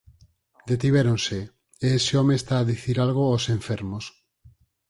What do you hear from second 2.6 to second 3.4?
dicir algo